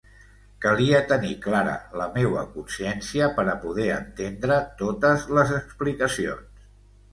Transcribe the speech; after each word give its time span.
Calia 0.63 1.01
tenir 1.11 1.33
clara 1.43 1.75
la 2.01 2.07
meua 2.15 2.47
consciència 2.55 3.29
per 3.37 3.47
a 3.53 3.57
poder 3.67 3.87
entendre 3.99 4.59
totes 4.83 5.29
les 5.39 5.55
explicacions. 5.63 6.69